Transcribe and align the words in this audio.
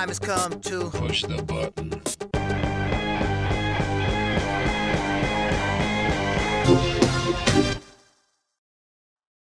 Time 0.00 0.08
has 0.08 0.20
come 0.20 0.60
to 0.60 0.90
Push 0.90 1.22
the 1.22 1.48
button. 1.48 1.90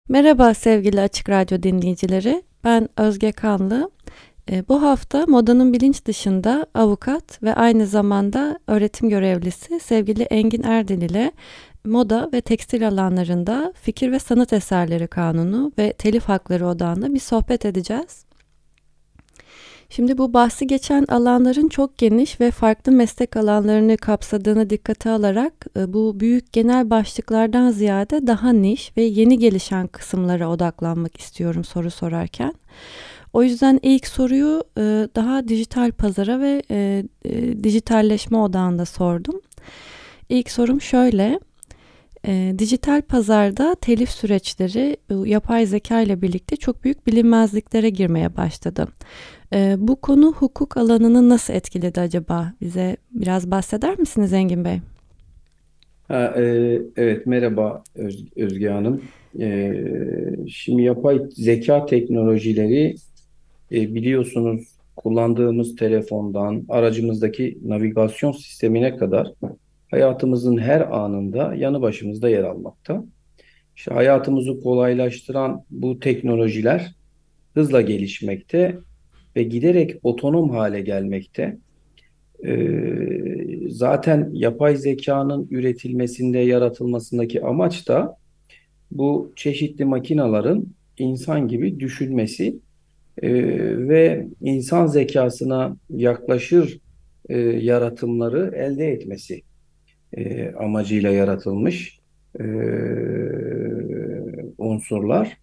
Merhaba 0.09 0.53
sevgili 0.53 1.01
Açık 1.01 1.29
Radyo 1.29 1.63
dinleyicileri. 1.63 2.43
Ben 2.63 2.89
Özge 2.97 3.31
Kanlı. 3.31 3.91
E, 4.51 4.67
Bu 4.67 4.81
hafta 4.81 5.25
modanın 5.27 5.73
bilinç 5.73 6.05
dışında 6.05 6.65
avukat 6.73 7.43
ve 7.43 7.55
aynı 7.55 7.87
zamanda 7.87 8.59
öğretim 8.67 9.09
görevlisi 9.09 9.79
sevgili 9.79 10.23
Engin 10.23 10.63
Erdin 10.63 11.01
ile 11.01 11.31
moda 11.85 12.29
ve 12.33 12.41
tekstil 12.41 12.87
alanlarında 12.87 13.73
fikir 13.81 14.11
ve 14.11 14.19
sanat 14.19 14.53
eserleri 14.53 15.07
kanunu 15.07 15.71
ve 15.77 15.93
telif 15.93 16.23
hakları 16.23 16.67
odağında 16.67 17.13
bir 17.13 17.19
sohbet 17.19 17.65
edeceğiz. 17.65 18.28
Şimdi 19.89 20.17
bu 20.17 20.33
bahsi 20.33 20.67
geçen 20.67 21.05
alanların 21.07 21.67
çok 21.67 21.97
geniş 21.97 22.41
ve 22.41 22.51
farklı 22.51 22.91
meslek 22.91 23.37
alanlarını 23.37 23.97
kapsadığını 23.97 24.69
dikkate 24.69 25.09
alarak 25.09 25.53
e, 25.77 25.93
bu 25.93 26.19
büyük 26.19 26.53
genel 26.53 26.89
başlıklardan 26.89 27.71
ziyade 27.71 28.27
daha 28.27 28.53
niş 28.53 28.97
ve 28.97 29.01
yeni 29.01 29.39
gelişen 29.39 29.87
kısımlara 29.87 30.49
odaklanmak 30.49 31.17
istiyorum 31.17 31.63
soru 31.63 31.91
sorarken. 31.91 32.53
O 33.33 33.43
yüzden 33.43 33.79
ilk 33.83 34.07
soruyu 34.07 34.63
e, 34.77 34.81
daha 35.15 35.47
dijital 35.47 35.91
pazara 35.91 36.39
ve 36.39 36.63
e, 36.71 37.03
dijitalleşme 37.63 38.37
odağında 38.37 38.85
sordum. 38.85 39.41
İlk 40.29 40.51
sorum 40.51 40.81
şöyle. 40.81 41.39
E, 42.27 42.55
dijital 42.59 43.01
pazarda 43.01 43.75
telif 43.75 44.09
süreçleri 44.09 44.97
e, 45.09 45.29
yapay 45.29 45.65
zeka 45.65 46.01
ile 46.01 46.21
birlikte 46.21 46.55
çok 46.55 46.83
büyük 46.83 47.07
bilinmezliklere 47.07 47.89
girmeye 47.89 48.37
başladı. 48.37 48.87
E, 49.53 49.75
bu 49.79 50.01
konu 50.01 50.33
hukuk 50.33 50.77
alanını 50.77 51.29
nasıl 51.29 51.53
etkiledi 51.53 52.01
acaba? 52.01 52.53
Bize 52.61 52.97
biraz 53.11 53.51
bahseder 53.51 53.99
misiniz 53.99 54.33
Engin 54.33 54.65
Bey? 54.65 54.81
Ha, 56.07 56.33
e, 56.37 56.41
evet 56.95 57.25
merhaba 57.25 57.83
Öz- 57.95 58.37
Özge 58.37 58.69
Hanım. 58.69 59.01
E, 59.39 59.73
şimdi 60.49 60.81
yapay 60.83 61.19
zeka 61.31 61.85
teknolojileri 61.85 63.01
e, 63.71 63.95
biliyorsunuz 63.95 64.77
kullandığımız 64.95 65.75
telefondan 65.75 66.65
aracımızdaki 66.69 67.59
navigasyon 67.65 68.31
sistemine 68.31 68.95
kadar 68.97 69.33
hayatımızın 69.91 70.57
her 70.57 70.81
anında 70.81 71.55
yanı 71.55 71.81
başımızda 71.81 72.29
yer 72.29 72.43
almakta. 72.43 73.05
İşte 73.75 73.93
hayatımızı 73.93 74.61
kolaylaştıran 74.61 75.65
bu 75.71 75.99
teknolojiler 75.99 76.95
hızla 77.53 77.81
gelişmekte 77.81 78.83
ve 79.39 79.43
giderek 79.43 79.95
otonom 80.03 80.49
hale 80.49 80.81
gelmekte. 80.81 81.57
Ee, 82.45 83.69
zaten 83.69 84.29
yapay 84.33 84.75
zekanın 84.75 85.47
üretilmesinde, 85.51 86.39
yaratılmasındaki 86.39 87.43
amaç 87.43 87.87
da 87.87 88.17
bu 88.91 89.33
çeşitli 89.35 89.85
makinaların 89.85 90.65
insan 90.97 91.47
gibi 91.47 91.79
düşünmesi 91.79 92.59
e, 93.21 93.31
ve 93.87 94.27
insan 94.41 94.87
zekasına 94.87 95.77
yaklaşır 95.89 96.79
e, 97.29 97.37
yaratımları 97.39 98.51
elde 98.55 98.91
etmesi 98.91 99.41
e, 100.13 100.51
amacıyla 100.51 101.11
yaratılmış 101.11 101.99
e, 102.39 102.43
unsurlar. 104.57 105.37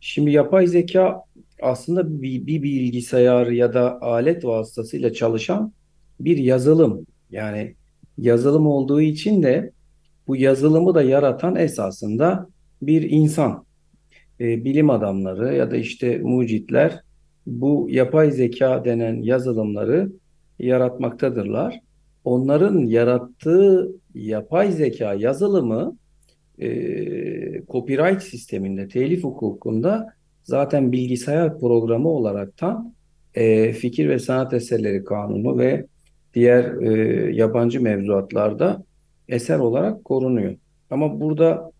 Şimdi 0.00 0.30
yapay 0.30 0.66
zeka 0.66 1.22
aslında 1.62 2.22
bir, 2.22 2.46
bir 2.46 2.62
bilgisayar 2.62 3.46
ya 3.46 3.74
da 3.74 4.02
alet 4.02 4.44
vasıtasıyla 4.44 5.12
çalışan 5.12 5.72
bir 6.20 6.36
yazılım. 6.36 7.06
Yani 7.30 7.74
yazılım 8.18 8.66
olduğu 8.66 9.00
için 9.00 9.42
de 9.42 9.72
bu 10.26 10.36
yazılımı 10.36 10.94
da 10.94 11.02
yaratan 11.02 11.56
esasında 11.56 12.48
bir 12.82 13.10
insan. 13.10 13.64
E, 14.40 14.64
bilim 14.64 14.90
adamları 14.90 15.54
ya 15.54 15.70
da 15.70 15.76
işte 15.76 16.18
mucitler 16.18 17.00
bu 17.46 17.86
yapay 17.90 18.30
zeka 18.30 18.84
denen 18.84 19.22
yazılımları 19.22 20.12
yaratmaktadırlar. 20.58 21.80
Onların 22.24 22.78
yarattığı 22.78 23.92
yapay 24.14 24.72
zeka 24.72 25.14
yazılımı 25.14 25.96
e, 26.58 26.68
copyright 27.66 28.22
sisteminde, 28.22 28.88
telif 28.88 29.24
hukukunda 29.24 30.14
zaten 30.44 30.92
bilgisayar 30.92 31.58
programı 31.58 32.08
olaraktan 32.08 32.94
e, 33.34 33.72
fikir 33.72 34.08
ve 34.08 34.18
sanat 34.18 34.52
eserleri 34.52 35.04
kanunu 35.04 35.58
ve 35.58 35.86
diğer 36.34 36.82
e, 36.82 37.32
yabancı 37.34 37.82
mevzuatlarda 37.82 38.84
eser 39.28 39.58
olarak 39.58 40.04
korunuyor. 40.04 40.54
Ama 40.90 41.20
burada 41.20 41.72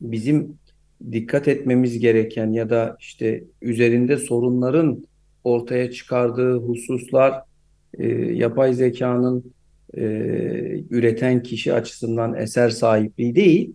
bizim 0.00 0.58
dikkat 1.12 1.48
etmemiz 1.48 1.98
gereken 1.98 2.52
ya 2.52 2.70
da 2.70 2.96
işte 3.00 3.44
üzerinde 3.62 4.16
sorunların 4.16 5.06
ortaya 5.44 5.90
çıkardığı 5.90 6.56
hususlar 6.58 7.42
e, 7.98 8.08
yapay 8.16 8.74
zekanın 8.74 9.52
e, 9.96 10.02
üreten 10.90 11.42
kişi 11.42 11.74
açısından 11.74 12.34
eser 12.34 12.70
sahipliği 12.70 13.34
değil, 13.34 13.72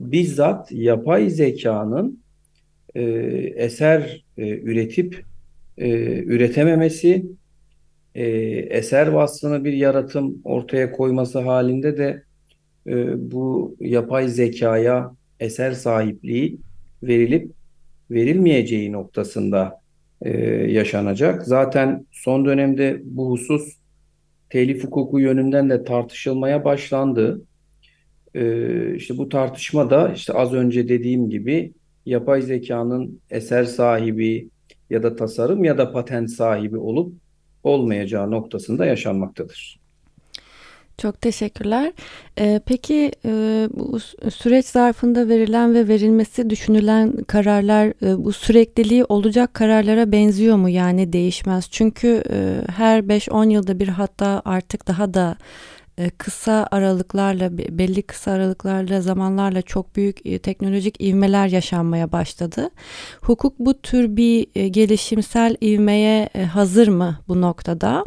bizzat 0.00 0.72
yapay 0.72 1.30
zekanın 1.30 2.23
e, 2.94 3.02
eser 3.56 4.24
e, 4.38 4.48
üretip 4.48 5.24
e, 5.78 6.18
üretememesi, 6.18 7.26
e, 8.14 8.24
eser 8.70 9.06
vasfını 9.06 9.64
bir 9.64 9.72
yaratım 9.72 10.38
ortaya 10.44 10.92
koyması 10.92 11.38
halinde 11.38 11.98
de 11.98 12.22
e, 12.86 13.30
bu 13.32 13.76
yapay 13.80 14.28
zekaya 14.28 15.14
eser 15.40 15.72
sahipliği 15.72 16.58
verilip 17.02 17.50
verilmeyeceği 18.10 18.92
noktasında 18.92 19.80
e, 20.22 20.30
yaşanacak. 20.72 21.42
Zaten 21.46 22.06
son 22.12 22.44
dönemde 22.44 23.00
bu 23.04 23.30
husus 23.30 23.76
telif 24.50 24.84
hukuku 24.84 25.20
yönünden 25.20 25.70
de 25.70 25.84
tartışılmaya 25.84 26.64
başlandı. 26.64 27.42
E, 28.34 28.94
işte 28.94 29.18
bu 29.18 29.28
tartışma 29.28 29.90
da 29.90 30.12
işte 30.12 30.32
az 30.32 30.52
önce 30.52 30.88
dediğim 30.88 31.30
gibi 31.30 31.72
yapay 32.06 32.42
zekanın 32.42 33.20
eser 33.30 33.64
sahibi 33.64 34.50
ya 34.90 35.02
da 35.02 35.16
tasarım 35.16 35.64
ya 35.64 35.78
da 35.78 35.92
patent 35.92 36.30
sahibi 36.30 36.78
olup 36.78 37.12
olmayacağı 37.62 38.30
noktasında 38.30 38.86
yaşanmaktadır. 38.86 39.84
Çok 40.98 41.20
teşekkürler. 41.20 41.92
Ee, 42.38 42.60
peki 42.66 43.12
e, 43.24 43.30
bu 43.70 43.96
sü- 43.96 44.30
süreç 44.30 44.66
zarfında 44.66 45.28
verilen 45.28 45.74
ve 45.74 45.88
verilmesi 45.88 46.50
düşünülen 46.50 47.16
kararlar 47.16 47.86
e, 47.86 48.24
bu 48.24 48.32
sürekliliği 48.32 49.04
olacak 49.04 49.54
kararlara 49.54 50.12
benziyor 50.12 50.56
mu? 50.56 50.68
Yani 50.68 51.12
değişmez. 51.12 51.68
Çünkü 51.70 52.22
e, 52.30 52.60
her 52.72 53.00
5-10 53.00 53.50
yılda 53.50 53.80
bir 53.80 53.88
hatta 53.88 54.42
artık 54.44 54.88
daha 54.88 55.14
da 55.14 55.36
kısa 56.18 56.68
aralıklarla 56.70 57.58
be- 57.58 57.78
belli 57.78 58.02
kısa 58.02 58.30
aralıklarla 58.32 59.00
zamanlarla 59.00 59.62
çok 59.62 59.96
büyük 59.96 60.26
e, 60.26 60.38
teknolojik 60.38 61.00
ivmeler 61.00 61.46
yaşanmaya 61.48 62.12
başladı. 62.12 62.70
Hukuk 63.20 63.58
bu 63.58 63.80
tür 63.80 64.16
bir 64.16 64.46
e, 64.54 64.68
gelişimsel 64.68 65.56
ivmeye 65.62 66.28
e, 66.34 66.44
hazır 66.44 66.88
mı 66.88 67.18
bu 67.28 67.40
noktada? 67.40 68.04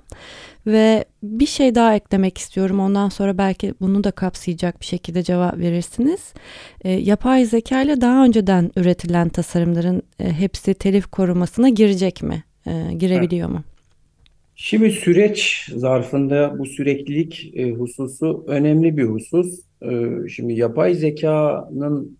Ve 0.67 1.05
bir 1.23 1.45
şey 1.45 1.75
daha 1.75 1.95
eklemek 1.95 2.37
istiyorum. 2.37 2.79
Ondan 2.79 3.09
sonra 3.09 3.37
belki 3.37 3.73
bunu 3.81 4.03
da 4.03 4.11
kapsayacak 4.11 4.81
bir 4.81 4.85
şekilde 4.85 5.23
cevap 5.23 5.57
verirsiniz. 5.57 6.33
E, 6.81 6.91
yapay 6.91 7.45
zeka 7.45 7.81
ile 7.81 8.01
daha 8.01 8.23
önceden 8.23 8.71
üretilen 8.75 9.29
tasarımların 9.29 10.01
e, 10.19 10.33
hepsi 10.33 10.73
telif 10.73 11.07
korumasına 11.07 11.69
girecek 11.69 12.23
mi? 12.23 12.43
E, 12.65 12.93
girebiliyor 12.97 13.49
mu? 13.49 13.63
Şimdi 14.59 14.91
süreç 14.91 15.69
zarfında 15.75 16.59
bu 16.59 16.65
süreklilik 16.65 17.51
e, 17.55 17.71
hususu 17.71 18.43
önemli 18.47 18.97
bir 18.97 19.03
husus. 19.03 19.59
E, 19.81 19.89
şimdi 20.29 20.53
yapay 20.53 20.93
zekanın 20.93 22.17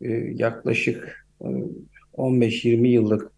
e, 0.00 0.08
yaklaşık 0.34 1.26
e, 1.40 1.46
15-20 2.14 2.86
yıllık 2.86 3.32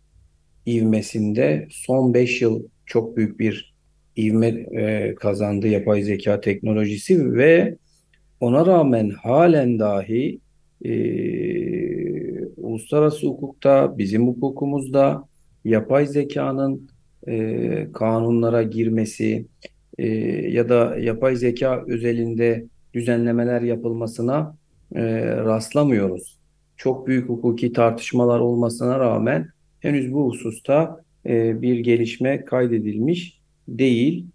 ivmesinde 0.67 1.69
son 1.71 2.15
5 2.15 2.43
yıl 2.43 2.63
çok 2.87 3.17
büyük 3.17 3.41
bir 3.41 3.75
ivme 4.17 4.47
e, 4.49 5.15
kazandı 5.15 5.69
yapay 5.69 6.03
zeka 6.03 6.41
teknolojisi 6.41 7.35
ve 7.35 7.77
ona 8.41 8.67
rağmen 8.67 9.11
halen 9.11 9.79
dahi 9.79 10.39
e, 10.85 10.93
uluslararası 12.57 13.27
hukukta, 13.27 13.99
bizim 13.99 14.27
hukukumuzda 14.27 15.25
yapay 15.65 16.07
zekanın 16.07 16.94
e, 17.29 17.89
kanunlara 17.93 18.63
girmesi 18.63 19.47
e, 19.99 20.09
ya 20.51 20.69
da 20.69 20.97
yapay 20.99 21.37
zeka 21.37 21.85
özelinde 21.87 22.65
düzenlemeler 22.95 23.61
yapılmasına 23.63 24.57
e, 24.95 25.27
rastlamıyoruz. 25.27 26.39
Çok 26.77 27.07
büyük 27.07 27.29
hukuki 27.29 27.73
tartışmalar 27.73 28.41
olmasına 28.41 28.99
rağmen 28.99 29.49
henüz 29.81 30.13
bu 30.13 30.29
hususta 30.29 31.01
e, 31.27 31.63
bir 31.63 31.79
gelişme 31.79 32.45
kaydedilmiş 32.45 33.41
değil. 33.69 34.27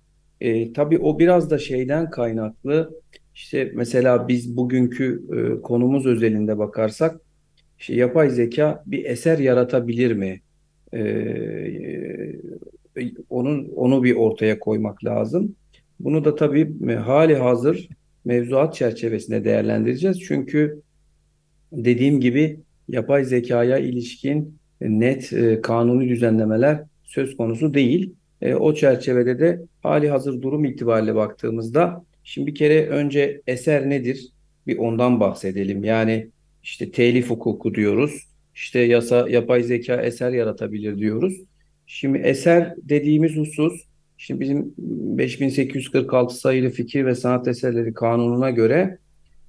E, 0.41 0.73
tabii 0.73 0.99
o 0.99 1.19
biraz 1.19 1.49
da 1.49 1.57
şeyden 1.57 2.09
kaynaklı. 2.09 3.01
İşte 3.35 3.71
mesela 3.75 4.27
biz 4.27 4.57
bugünkü 4.57 5.23
e, 5.35 5.61
konumuz 5.61 6.05
özelinde 6.05 6.57
bakarsak, 6.57 7.21
işte 7.79 7.95
yapay 7.95 8.29
zeka 8.29 8.83
bir 8.85 9.05
eser 9.05 9.39
yaratabilir 9.39 10.11
mi? 10.11 10.41
E, 10.93 10.99
onun 13.29 13.69
onu 13.75 14.03
bir 14.03 14.15
ortaya 14.15 14.59
koymak 14.59 15.05
lazım. 15.05 15.55
Bunu 15.99 16.25
da 16.25 16.35
tabii 16.35 16.95
hali 16.95 17.35
hazır 17.35 17.89
mevzuat 18.25 18.75
çerçevesinde 18.75 19.43
değerlendireceğiz. 19.43 20.19
Çünkü 20.19 20.81
dediğim 21.71 22.21
gibi 22.21 22.59
yapay 22.87 23.23
zekaya 23.23 23.77
ilişkin 23.77 24.59
net 24.81 25.33
e, 25.33 25.61
kanuni 25.61 26.09
düzenlemeler 26.09 26.83
söz 27.03 27.37
konusu 27.37 27.73
değil. 27.73 28.13
E, 28.41 28.55
o 28.55 28.73
çerçevede 28.73 29.39
de 29.39 29.61
hali 29.83 30.09
hazır 30.09 30.41
durum 30.41 30.65
itibariyle 30.65 31.15
baktığımızda 31.15 32.05
şimdi 32.23 32.47
bir 32.47 32.55
kere 32.55 32.87
önce 32.87 33.41
eser 33.47 33.89
nedir? 33.89 34.29
Bir 34.67 34.77
ondan 34.77 35.19
bahsedelim. 35.19 35.83
Yani 35.83 36.27
işte 36.63 36.91
telif 36.91 37.29
hukuku 37.29 37.75
diyoruz. 37.75 38.27
İşte 38.55 38.79
yasa 38.79 39.29
yapay 39.29 39.63
zeka 39.63 40.01
eser 40.01 40.31
yaratabilir 40.31 40.97
diyoruz. 40.97 41.41
Şimdi 41.91 42.17
eser 42.17 42.75
dediğimiz 42.77 43.37
husus 43.37 43.81
şimdi 44.17 44.39
bizim 44.39 44.73
5846 44.77 46.35
sayılı 46.35 46.69
fikir 46.69 47.05
ve 47.05 47.15
sanat 47.15 47.47
eserleri 47.47 47.93
kanununa 47.93 48.49
göre 48.49 48.97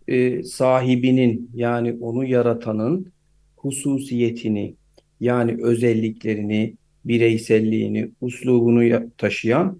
e, 0.08 0.42
sahibinin 0.42 1.50
yani 1.54 1.96
onu 2.00 2.24
yaratanın 2.24 3.12
hususiyetini 3.56 4.74
yani 5.20 5.56
özelliklerini, 5.62 6.74
bireyselliğini, 7.04 8.10
uslubunu 8.20 9.10
taşıyan 9.18 9.78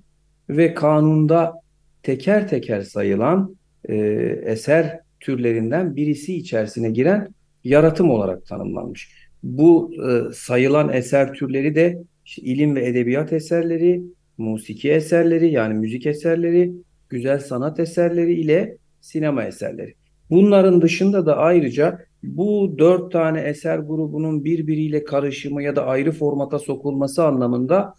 ve 0.49 0.75
kanunda 0.75 1.55
teker 2.03 2.49
teker 2.49 2.83
sayılan 2.83 3.57
e, 3.89 3.97
eser 4.45 5.01
türlerinden 5.21 5.97
birisi 5.97 6.37
içerisine 6.37 6.91
giren 6.91 7.29
yaratım 7.65 8.11
olarak 8.11 8.47
tanımlanmış. 8.47 9.13
Bu 9.43 9.93
e, 9.95 10.33
sayılan 10.33 10.93
eser 10.93 11.33
türleri 11.33 11.75
de 11.75 12.03
işte 12.31 12.43
ilim 12.43 12.77
ve 12.77 12.87
edebiyat 12.87 13.33
eserleri, 13.33 14.03
musiki 14.39 14.91
eserleri 14.93 15.53
yani 15.53 15.75
müzik 15.75 16.07
eserleri, 16.07 16.73
güzel 17.09 17.39
sanat 17.39 17.81
eserleri 17.81 18.35
ile 18.35 18.77
sinema 19.01 19.45
eserleri. 19.45 19.95
Bunların 20.31 20.83
dışında 20.83 21.27
da 21.27 21.37
ayrıca 21.37 21.99
bu 22.23 22.75
dört 22.79 23.13
tane 23.13 23.41
eser 23.41 23.79
grubunun 23.79 24.45
birbiriyle 24.45 25.05
karışımı 25.05 25.63
ya 25.63 25.77
da 25.77 25.87
ayrı 25.87 26.13
formata 26.13 26.59
sokulması 26.59 27.25
anlamında 27.25 27.95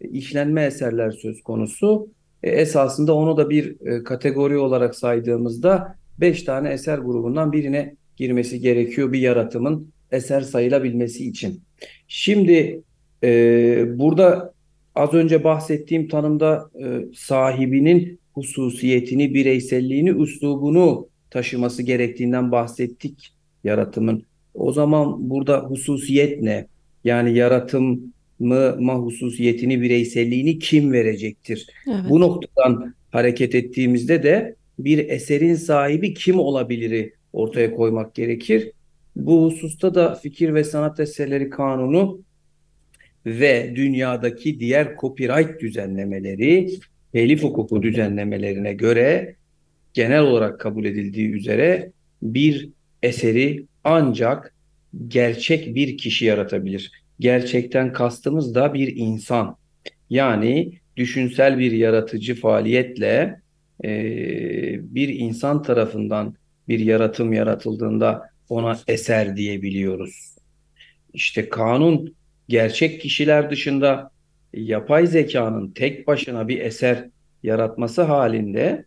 e, 0.00 0.08
işlenme 0.08 0.64
eserler 0.64 1.10
söz 1.10 1.42
konusu. 1.42 2.08
E, 2.42 2.50
esasında 2.50 3.14
onu 3.14 3.36
da 3.36 3.50
bir 3.50 3.86
e, 3.86 4.04
kategori 4.04 4.58
olarak 4.58 4.94
saydığımızda 4.94 5.96
beş 6.20 6.42
tane 6.42 6.68
eser 6.68 6.98
grubundan 6.98 7.52
birine 7.52 7.96
girmesi 8.16 8.60
gerekiyor 8.60 9.12
bir 9.12 9.20
yaratımın 9.20 9.92
eser 10.10 10.40
sayılabilmesi 10.40 11.28
için. 11.28 11.62
Şimdi 12.08 12.82
e, 13.24 13.98
burada 13.98 14.54
az 14.94 15.14
önce 15.14 15.44
bahsettiğim 15.44 16.08
tanımda 16.08 16.70
e, 16.84 17.04
sahibinin 17.14 18.20
hususiyetini, 18.32 19.34
bireyselliğini, 19.34 20.10
üslubunu 20.10 21.08
taşıması 21.30 21.82
gerektiğinden 21.82 22.52
bahsettik 22.52 23.32
yaratımın. 23.64 24.22
O 24.54 24.72
zaman 24.72 25.30
burada 25.30 25.58
hususiyet 25.58 26.42
ne? 26.42 26.66
Yani 27.04 27.36
yaratım 27.36 28.14
mı 28.38 28.92
hususiyetini, 28.92 29.82
bireyselliğini 29.82 30.58
kim 30.58 30.92
verecektir? 30.92 31.66
Evet. 31.88 32.10
Bu 32.10 32.20
noktadan 32.20 32.94
hareket 33.10 33.54
ettiğimizde 33.54 34.22
de 34.22 34.56
bir 34.78 35.08
eserin 35.08 35.54
sahibi 35.54 36.14
kim 36.14 36.38
olabilir 36.38 37.12
ortaya 37.32 37.74
koymak 37.74 38.14
gerekir. 38.14 38.72
Bu 39.16 39.44
hususta 39.44 39.94
da 39.94 40.14
fikir 40.14 40.54
ve 40.54 40.64
sanat 40.64 41.00
eserleri 41.00 41.50
kanunu 41.50 42.20
ve 43.26 43.72
dünyadaki 43.76 44.60
diğer 44.60 44.96
copyright 44.96 45.60
düzenlemeleri, 45.60 46.70
telif 47.12 47.42
hukuku 47.42 47.82
düzenlemelerine 47.82 48.72
göre 48.72 49.36
genel 49.94 50.20
olarak 50.20 50.60
kabul 50.60 50.84
edildiği 50.84 51.30
üzere 51.30 51.92
bir 52.22 52.68
eseri 53.02 53.66
ancak 53.84 54.54
gerçek 55.08 55.74
bir 55.74 55.98
kişi 55.98 56.24
yaratabilir. 56.24 56.92
Gerçekten 57.20 57.92
kastımız 57.92 58.54
da 58.54 58.74
bir 58.74 58.96
insan. 58.96 59.56
Yani 60.10 60.72
düşünsel 60.96 61.58
bir 61.58 61.72
yaratıcı 61.72 62.34
faaliyetle 62.34 63.40
e, 63.84 63.90
bir 64.94 65.08
insan 65.08 65.62
tarafından 65.62 66.34
bir 66.68 66.78
yaratım 66.78 67.32
yaratıldığında 67.32 68.22
ona 68.48 68.78
eser 68.88 69.36
diyebiliyoruz. 69.36 70.36
İşte 71.12 71.48
kanun 71.48 72.14
gerçek 72.48 73.00
kişiler 73.00 73.50
dışında 73.50 74.10
yapay 74.52 75.06
zekanın 75.06 75.70
tek 75.70 76.06
başına 76.06 76.48
bir 76.48 76.60
eser 76.60 77.08
yaratması 77.42 78.02
halinde 78.02 78.84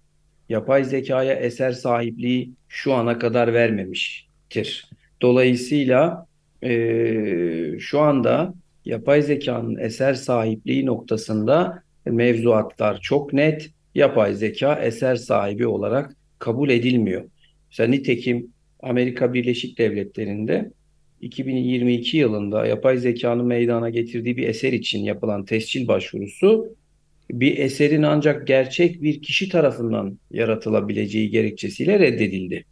yapay 0.49 0.83
zekaya 0.83 1.33
eser 1.33 1.71
sahipliği 1.71 2.51
şu 2.67 2.93
ana 2.93 3.19
kadar 3.19 3.53
vermemiştir. 3.53 4.89
Dolayısıyla 5.21 6.27
e, 6.63 7.79
şu 7.79 7.99
anda 7.99 8.53
yapay 8.85 9.21
zekanın 9.21 9.77
eser 9.77 10.13
sahipliği 10.13 10.85
noktasında 10.85 11.83
mevzuatlar 12.05 12.99
çok 13.01 13.33
net. 13.33 13.69
Yapay 13.95 14.33
zeka 14.33 14.75
eser 14.75 15.15
sahibi 15.15 15.67
olarak 15.67 16.15
kabul 16.39 16.69
edilmiyor. 16.69 17.23
Mesela 17.69 17.89
nitekim 17.89 18.47
Amerika 18.79 19.33
Birleşik 19.33 19.77
Devletleri'nde 19.77 20.71
2022 21.21 22.17
yılında 22.17 22.65
yapay 22.65 22.97
zekanın 22.97 23.45
meydana 23.45 23.89
getirdiği 23.89 24.37
bir 24.37 24.47
eser 24.47 24.73
için 24.73 25.03
yapılan 25.03 25.45
tescil 25.45 25.87
başvurusu 25.87 26.75
bir 27.31 27.57
eserin 27.57 28.03
ancak 28.03 28.47
gerçek 28.47 29.01
bir 29.01 29.21
kişi 29.21 29.49
tarafından 29.49 30.19
yaratılabileceği 30.31 31.29
gerekçesiyle 31.29 31.99
reddedildi. 31.99 32.65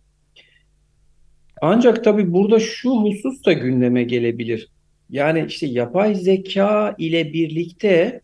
Ancak 1.61 2.03
tabii 2.03 2.33
burada 2.33 2.59
şu 2.59 2.89
husus 2.89 3.45
da 3.45 3.53
gündeme 3.53 4.03
gelebilir. 4.03 4.69
Yani 5.09 5.45
işte 5.47 5.67
yapay 5.67 6.15
zeka 6.15 6.95
ile 6.97 7.33
birlikte 7.33 8.21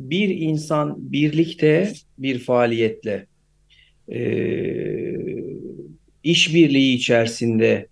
bir 0.00 0.28
insan 0.28 1.12
birlikte 1.12 1.92
bir 2.18 2.38
faaliyetle 2.38 3.26
e, 4.12 4.20
işbirliği 6.22 6.94
içerisinde 6.96 7.88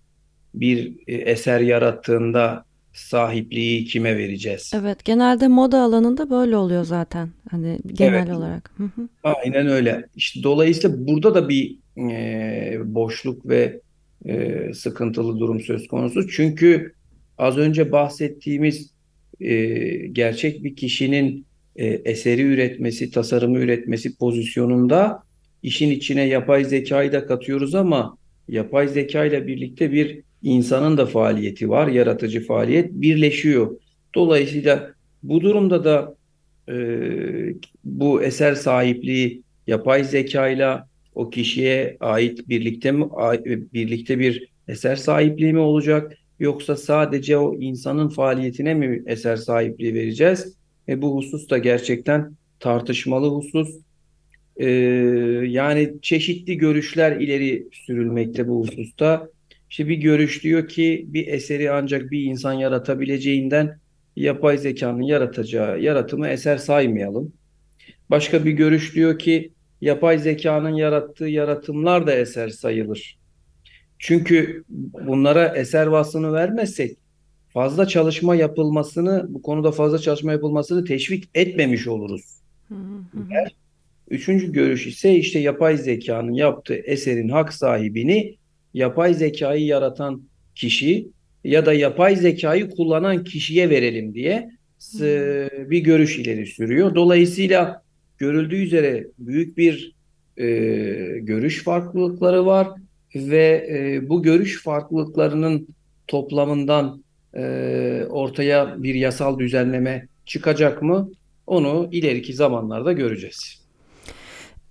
bir 0.59 0.93
eser 1.07 1.59
yarattığında 1.59 2.65
sahipliği 2.93 3.85
kime 3.85 4.17
vereceğiz? 4.17 4.71
Evet, 4.75 5.05
genelde 5.05 5.47
moda 5.47 5.81
alanında 5.81 6.29
böyle 6.29 6.57
oluyor 6.57 6.83
zaten. 6.83 7.29
Hani 7.51 7.79
genel 7.93 8.27
evet. 8.27 8.37
olarak. 8.37 8.71
Aynen 9.23 9.67
öyle. 9.67 10.05
İşte 10.15 10.43
dolayısıyla 10.43 11.07
burada 11.07 11.35
da 11.35 11.49
bir 11.49 11.77
e, 11.97 12.79
boşluk 12.85 13.49
ve 13.49 13.81
e, 14.25 14.63
sıkıntılı 14.73 15.39
durum 15.39 15.59
söz 15.59 15.87
konusu. 15.87 16.27
Çünkü 16.27 16.93
az 17.37 17.57
önce 17.57 17.91
bahsettiğimiz 17.91 18.91
e, 19.39 19.77
gerçek 20.07 20.63
bir 20.63 20.75
kişinin 20.75 21.45
e, 21.75 21.85
eseri 21.85 22.41
üretmesi, 22.41 23.11
tasarımı 23.11 23.59
üretmesi 23.59 24.17
pozisyonunda 24.17 25.23
işin 25.63 25.91
içine 25.91 26.23
yapay 26.23 26.63
zekayı 26.63 27.11
da 27.11 27.25
katıyoruz 27.25 27.75
ama 27.75 28.17
yapay 28.47 28.87
zeka 28.87 29.25
ile 29.25 29.47
birlikte 29.47 29.91
bir 29.91 30.26
insanın 30.43 30.97
da 30.97 31.05
faaliyeti 31.05 31.69
var, 31.69 31.87
yaratıcı 31.87 32.45
faaliyet 32.45 32.91
birleşiyor. 32.91 33.77
Dolayısıyla 34.15 34.91
bu 35.23 35.41
durumda 35.41 35.83
da 35.83 36.15
e, 36.69 36.75
bu 37.83 38.23
eser 38.23 38.55
sahipliği 38.55 39.43
yapay 39.67 40.03
zeka 40.03 40.47
ile 40.47 40.77
o 41.15 41.29
kişiye 41.29 41.97
ait 41.99 42.49
birlikte 42.49 42.91
mi 42.91 43.05
birlikte 43.73 44.19
bir 44.19 44.49
eser 44.67 44.95
sahipliği 44.95 45.53
mi 45.53 45.59
olacak 45.59 46.13
yoksa 46.39 46.75
sadece 46.75 47.37
o 47.37 47.55
insanın 47.55 48.09
faaliyetine 48.09 48.73
mi 48.73 49.03
eser 49.05 49.35
sahipliği 49.35 49.93
vereceğiz? 49.93 50.57
E, 50.89 51.01
bu 51.01 51.15
husus 51.15 51.49
da 51.49 51.57
gerçekten 51.57 52.31
tartışmalı 52.59 53.27
husus. 53.27 53.69
E, 54.57 54.69
yani 55.47 55.93
çeşitli 56.01 56.57
görüşler 56.57 57.21
ileri 57.21 57.67
sürülmekte 57.71 58.47
bu 58.47 58.61
hususta. 58.61 59.29
İşte 59.69 59.87
bir 59.87 59.95
görüş 59.95 60.43
diyor 60.43 60.67
ki 60.67 61.05
bir 61.07 61.27
eseri 61.27 61.71
ancak 61.71 62.11
bir 62.11 62.23
insan 62.23 62.53
yaratabileceğinden 62.53 63.79
yapay 64.15 64.57
zekanın 64.57 65.01
yaratacağı 65.01 65.81
yaratımı 65.81 66.27
eser 66.27 66.57
saymayalım. 66.57 67.33
Başka 68.09 68.45
bir 68.45 68.51
görüş 68.51 68.95
diyor 68.95 69.19
ki 69.19 69.51
yapay 69.81 70.17
zekanın 70.19 70.75
yarattığı 70.75 71.25
yaratımlar 71.25 72.07
da 72.07 72.13
eser 72.13 72.49
sayılır. 72.49 73.17
Çünkü 73.99 74.63
bunlara 75.07 75.57
eser 75.57 75.87
vasfını 75.87 76.33
vermezsek 76.33 76.97
fazla 77.53 77.87
çalışma 77.87 78.35
yapılmasını, 78.35 79.25
bu 79.29 79.41
konuda 79.41 79.71
fazla 79.71 79.99
çalışma 79.99 80.31
yapılmasını 80.31 80.85
teşvik 80.85 81.29
etmemiş 81.35 81.87
oluruz. 81.87 82.23
Üçüncü 84.09 84.51
görüş 84.51 84.87
ise 84.87 85.15
işte 85.15 85.39
yapay 85.39 85.77
zekanın 85.77 86.33
yaptığı 86.33 86.75
eserin 86.75 87.29
hak 87.29 87.53
sahibini 87.53 88.37
yapay 88.73 89.13
zekayı 89.13 89.65
yaratan 89.65 90.21
kişi 90.55 91.07
ya 91.43 91.65
da 91.65 91.73
yapay 91.73 92.15
zekayı 92.15 92.69
kullanan 92.69 93.23
kişiye 93.23 93.69
verelim 93.69 94.13
diye 94.13 94.49
bir 95.69 95.79
görüş 95.79 96.19
ileri 96.19 96.45
sürüyor. 96.45 96.95
Dolayısıyla 96.95 97.81
görüldüğü 98.17 98.55
üzere 98.55 99.07
büyük 99.19 99.57
bir 99.57 99.95
e, 100.37 100.45
görüş 101.19 101.63
farklılıkları 101.63 102.45
var 102.45 102.67
ve 103.15 103.67
e, 103.69 104.09
bu 104.09 104.23
görüş 104.23 104.63
farklılıklarının 104.63 105.67
toplamından 106.07 107.03
e, 107.33 107.43
ortaya 108.09 108.83
bir 108.83 108.95
yasal 108.95 109.39
düzenleme 109.39 110.07
çıkacak 110.25 110.81
mı? 110.81 111.11
Onu 111.47 111.89
ileriki 111.91 112.33
zamanlarda 112.33 112.93
göreceğiz. 112.93 113.66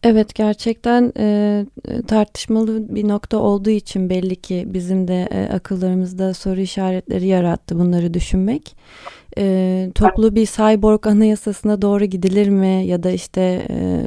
Evet 0.08 0.34
gerçekten 0.34 1.12
e, 1.18 1.66
tartışmalı 2.06 2.94
bir 2.94 3.08
nokta 3.08 3.38
olduğu 3.38 3.70
için 3.70 4.10
belli 4.10 4.36
ki 4.36 4.64
bizim 4.66 5.08
de 5.08 5.28
e, 5.30 5.48
akıllarımızda 5.54 6.34
soru 6.34 6.60
işaretleri 6.60 7.26
yarattı 7.26 7.78
bunları 7.78 8.14
düşünmek. 8.14 8.76
E, 9.38 9.90
toplu 9.94 10.34
bir 10.34 10.46
cyborg 10.46 11.06
anayasasına 11.06 11.82
doğru 11.82 12.04
gidilir 12.04 12.48
mi 12.48 12.86
ya 12.86 13.02
da 13.02 13.10
işte 13.10 13.66
e, 13.70 14.00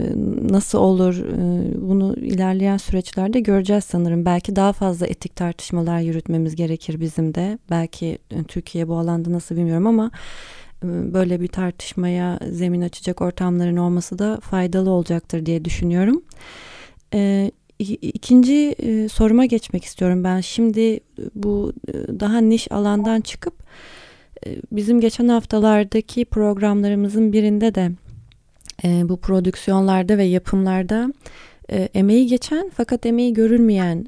nasıl 0.50 0.79
olur 0.79 1.18
e, 1.18 1.82
bunu 1.89 2.15
ilerleyen 2.15 2.77
süreçlerde 2.77 3.39
göreceğiz 3.39 3.84
sanırım. 3.84 4.25
Belki 4.25 4.56
daha 4.56 4.74
fazla 4.74 5.08
etik 5.08 5.36
tartışmalar 5.36 6.00
yürütmemiz 6.00 6.56
gerekir 6.56 7.00
bizim 7.00 7.36
de. 7.36 7.58
Belki 7.70 8.18
e, 8.32 8.44
Türkiye 8.44 8.88
bu 8.88 8.98
alanda 8.98 9.32
nasıl 9.32 9.56
bilmiyorum 9.56 9.88
ama 9.88 10.12
böyle 10.83 11.41
bir 11.41 11.48
tartışmaya 11.48 12.39
zemin 12.51 12.81
açacak 12.81 13.21
ortamların 13.21 13.77
olması 13.77 14.19
da 14.19 14.39
faydalı 14.39 14.89
olacaktır 14.89 15.45
diye 15.45 15.65
düşünüyorum. 15.65 16.21
E, 17.13 17.51
ikinci 17.79 18.55
e, 18.55 19.09
soruma 19.09 19.45
geçmek 19.45 19.83
istiyorum 19.83 20.24
ben. 20.24 20.41
Şimdi 20.41 21.00
bu 21.36 21.74
e, 21.88 22.19
daha 22.19 22.38
niş 22.38 22.71
alandan 22.71 23.21
çıkıp 23.21 23.53
bizim 24.71 25.01
geçen 25.01 25.27
haftalardaki 25.27 26.25
programlarımızın 26.25 27.33
birinde 27.33 27.75
de 27.75 27.91
bu 28.83 29.17
prodüksiyonlarda 29.17 30.17
ve 30.17 30.24
yapımlarda 30.24 31.13
emeği 31.69 32.27
geçen 32.27 32.71
fakat 32.74 33.05
emeği 33.05 33.33
görülmeyen 33.33 34.05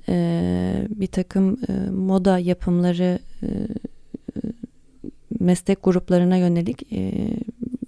bir 0.89 1.07
takım 1.07 1.57
moda 1.91 2.39
yapımları 2.39 3.19
meslek 5.41 5.83
gruplarına 5.83 6.37
yönelik 6.37 6.93
e, 6.93 7.11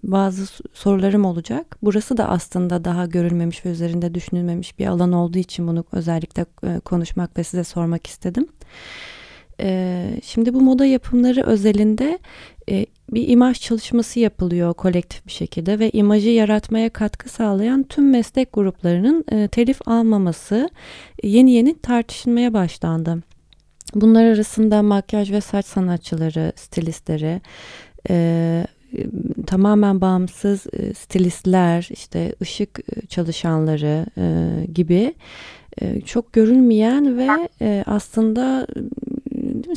bazı 0.03 0.45
sorularım 0.73 1.25
olacak. 1.25 1.77
Burası 1.81 2.17
da 2.17 2.29
aslında 2.29 2.85
daha 2.85 3.05
görülmemiş 3.05 3.65
ve 3.65 3.69
üzerinde 3.69 4.13
düşünülmemiş 4.13 4.79
bir 4.79 4.85
alan 4.87 5.11
olduğu 5.11 5.37
için 5.37 5.67
bunu 5.67 5.85
özellikle 5.91 6.45
e, 6.63 6.79
konuşmak 6.79 7.37
ve 7.37 7.43
size 7.43 7.63
sormak 7.63 8.07
istedim. 8.07 8.47
E, 9.59 10.07
şimdi 10.23 10.53
bu 10.53 10.61
moda 10.61 10.85
yapımları 10.85 11.43
özelinde 11.43 12.19
e, 12.69 12.85
bir 13.11 13.27
imaj 13.27 13.59
çalışması 13.59 14.19
yapılıyor 14.19 14.73
kolektif 14.73 15.25
bir 15.25 15.31
şekilde 15.31 15.79
ve 15.79 15.89
imajı 15.89 16.29
yaratmaya 16.29 16.89
katkı 16.89 17.29
sağlayan 17.29 17.83
tüm 17.83 18.09
meslek 18.11 18.53
gruplarının 18.53 19.25
e, 19.31 19.47
telif 19.47 19.87
almaması 19.87 20.69
yeni 21.23 21.51
yeni 21.51 21.79
tartışılmaya 21.79 22.53
başlandı. 22.53 23.23
Bunlar 23.95 24.25
arasında 24.25 24.83
makyaj 24.83 25.31
ve 25.31 25.41
saç 25.41 25.65
sanatçıları, 25.65 26.53
stilistleri, 26.55 27.41
e, 28.09 28.67
tamamen 29.47 30.01
bağımsız 30.01 30.67
e, 30.73 30.93
stilistler, 30.93 31.89
işte 31.91 32.35
ışık 32.41 32.79
e, 32.79 33.07
çalışanları 33.07 34.05
e, 34.17 34.65
gibi 34.73 35.13
e, 35.81 36.01
çok 36.01 36.33
görülmeyen 36.33 37.17
ve 37.17 37.49
e, 37.61 37.83
aslında 37.87 38.67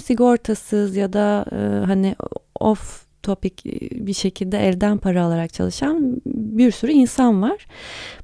sigortasız 0.02 0.96
ya 0.96 1.12
da 1.12 1.44
e, 1.52 1.87
hani 1.87 2.16
off 2.61 3.06
topik 3.23 3.66
e, 3.66 4.06
bir 4.06 4.12
şekilde 4.12 4.58
elden 4.68 4.99
para 4.99 5.25
alarak 5.25 5.52
çalışan 5.52 6.23
bir 6.58 6.70
sürü 6.70 6.92
insan 6.92 7.42
var. 7.42 7.66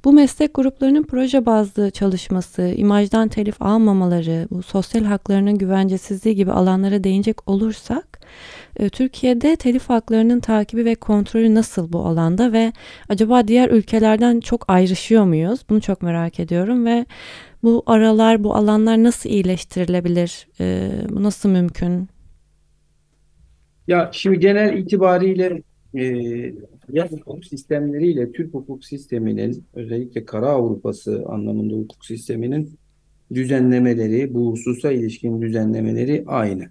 Bu 0.04 0.12
meslek 0.12 0.54
gruplarının 0.54 1.02
proje 1.02 1.46
bazlı 1.46 1.90
çalışması, 1.90 2.62
imajdan 2.76 3.28
telif 3.28 3.62
almamaları, 3.62 4.48
bu 4.50 4.62
sosyal 4.62 5.04
haklarının 5.04 5.58
güvencesizliği 5.58 6.36
gibi 6.36 6.52
alanlara 6.52 7.04
değinecek 7.04 7.48
olursak 7.48 8.20
e, 8.76 8.88
Türkiye'de 8.88 9.56
telif 9.56 9.90
haklarının 9.90 10.40
takibi 10.40 10.84
ve 10.84 10.94
kontrolü 10.94 11.54
nasıl 11.54 11.92
bu 11.92 12.06
alanda 12.06 12.52
ve 12.52 12.72
acaba 13.08 13.48
diğer 13.48 13.68
ülkelerden 13.68 14.40
çok 14.40 14.64
ayrışıyor 14.68 15.24
muyuz? 15.24 15.60
Bunu 15.70 15.80
çok 15.80 16.02
merak 16.02 16.40
ediyorum 16.40 16.86
ve 16.86 17.06
bu 17.62 17.82
aralar, 17.86 18.44
bu 18.44 18.54
alanlar 18.54 19.02
nasıl 19.02 19.30
iyileştirilebilir? 19.30 20.46
E, 20.60 20.90
bu 21.10 21.22
nasıl 21.22 21.48
mümkün? 21.48 22.08
Ya 23.86 24.10
şimdi 24.12 24.38
genel 24.38 24.78
itibariyle 24.78 25.62
e, 25.94 26.04
ya 26.92 27.08
hukuk 27.10 27.44
sistemleriyle 27.44 28.32
Türk 28.32 28.54
hukuk 28.54 28.84
sisteminin 28.84 29.64
özellikle 29.74 30.24
Kara 30.24 30.46
Avrupası 30.46 31.24
anlamında 31.26 31.74
hukuk 31.74 32.04
sisteminin 32.04 32.78
düzenlemeleri, 33.34 34.34
bu 34.34 34.52
hususa 34.52 34.92
ilişkin 34.92 35.42
düzenlemeleri 35.42 36.24
aynı. 36.26 36.64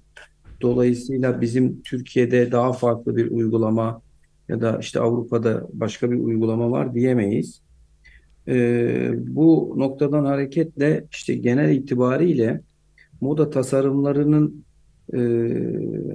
Dolayısıyla 0.62 1.42
bizim 1.42 1.82
Türkiye'de 1.82 2.52
daha 2.52 2.74
farklı 2.74 3.16
bir 3.16 3.32
uygulama 3.32 4.02
ya 4.50 4.62
da 4.62 4.78
işte 4.82 5.00
Avrupa'da 5.00 5.68
başka 5.74 6.12
bir 6.12 6.18
uygulama 6.18 6.72
var 6.72 6.96
diyemeyiz. 6.96 7.62
Ee, 8.48 9.12
bu 9.18 9.74
noktadan 9.78 10.26
hareketle 10.26 11.06
işte 11.12 11.36
genel 11.36 11.76
itibariyle 11.76 12.62
moda 13.22 13.50
tasarımlarının 13.50 14.64
e, 15.14 15.20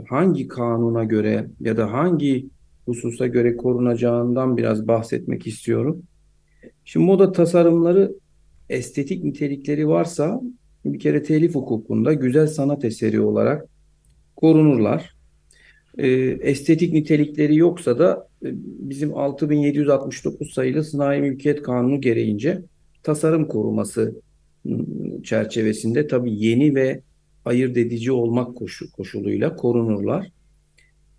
hangi 0.08 0.48
kanuna 0.48 1.04
göre 1.04 1.46
ya 1.60 1.76
da 1.76 1.92
hangi 1.92 2.46
hususa 2.86 3.26
göre 3.26 3.56
korunacağından 3.56 4.56
biraz 4.56 4.88
bahsetmek 4.88 5.46
istiyorum. 5.46 6.02
Şimdi 6.84 7.06
moda 7.06 7.32
tasarımları 7.32 8.14
estetik 8.68 9.24
nitelikleri 9.24 9.88
varsa 9.88 10.40
bir 10.84 10.98
kere 10.98 11.22
telif 11.22 11.54
hukukunda 11.54 12.12
güzel 12.12 12.46
sanat 12.46 12.84
eseri 12.84 13.20
olarak 13.20 13.66
korunurlar. 14.36 15.16
E, 15.98 16.08
estetik 16.40 16.92
nitelikleri 16.92 17.56
yoksa 17.56 17.98
da 17.98 18.28
e, 18.44 18.48
bizim 18.62 19.14
6769 19.14 20.52
sayılı 20.52 20.84
Sanayi 20.84 21.22
Mülkiyet 21.22 21.62
Kanunu 21.62 22.00
gereğince 22.00 22.62
tasarım 23.02 23.48
koruması 23.48 24.14
çerçevesinde 25.24 26.06
tabii 26.06 26.44
yeni 26.44 26.74
ve 26.74 27.00
ayırt 27.44 27.76
edici 27.76 28.12
olmak 28.12 28.56
koşu, 28.56 28.92
koşuluyla 28.92 29.56
korunurlar. 29.56 30.30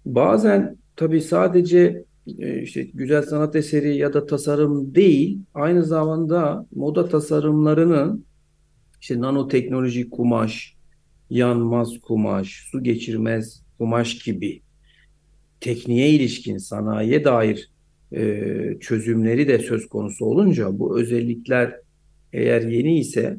Bazen 0.06 0.78
tabii 0.98 1.22
sadece 1.22 2.06
e, 2.40 2.62
işte 2.62 2.84
güzel 2.84 3.24
sanat 3.24 3.56
eseri 3.56 3.98
ya 3.98 4.14
da 4.14 4.26
tasarım 4.26 4.96
değil, 4.96 5.40
aynı 5.54 5.84
zamanda 5.84 6.66
moda 6.76 7.10
tasarımlarının 7.10 8.26
işte 9.02 9.22
nanoteknoloji 9.22 10.10
kumaş, 10.10 10.76
yanmaz 11.30 12.00
kumaş, 12.00 12.68
su 12.72 12.84
geçirmez 12.84 13.64
kumaş 13.78 14.20
gibi 14.20 14.62
tekniğe 15.60 16.10
ilişkin 16.10 16.58
sanayiye 16.58 17.24
dair 17.24 17.72
e, 18.12 18.44
çözümleri 18.80 19.48
de 19.48 19.60
söz 19.60 19.90
konusu 19.90 20.26
olunca 20.26 20.80
bu 20.80 21.00
özellikler 21.00 21.76
eğer 22.34 22.62
yeni 22.62 23.00
ise 23.00 23.38